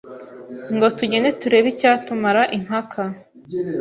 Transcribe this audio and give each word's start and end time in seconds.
Ngo 0.75 0.87
tugende 0.97 1.29
turebe 1.41 1.67
icyatumara 1.73 2.41
impaka. 2.57 3.01